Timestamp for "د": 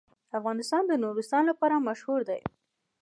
0.87-0.93